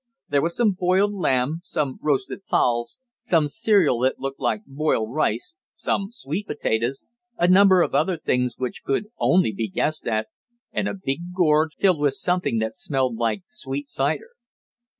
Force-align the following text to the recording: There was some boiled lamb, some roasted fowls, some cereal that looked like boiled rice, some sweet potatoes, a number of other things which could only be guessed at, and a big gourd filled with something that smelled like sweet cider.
There 0.29 0.41
was 0.41 0.55
some 0.55 0.71
boiled 0.71 1.13
lamb, 1.13 1.61
some 1.63 1.99
roasted 2.01 2.41
fowls, 2.41 2.97
some 3.19 3.47
cereal 3.47 3.99
that 3.99 4.19
looked 4.19 4.39
like 4.39 4.65
boiled 4.65 5.13
rice, 5.13 5.57
some 5.75 6.07
sweet 6.11 6.47
potatoes, 6.47 7.03
a 7.37 7.47
number 7.47 7.83
of 7.83 7.93
other 7.93 8.17
things 8.17 8.55
which 8.57 8.81
could 8.83 9.09
only 9.19 9.51
be 9.53 9.67
guessed 9.67 10.07
at, 10.07 10.25
and 10.71 10.87
a 10.87 10.95
big 10.95 11.35
gourd 11.35 11.73
filled 11.77 11.99
with 11.99 12.15
something 12.15 12.57
that 12.57 12.73
smelled 12.73 13.15
like 13.17 13.43
sweet 13.45 13.87
cider. 13.87 14.31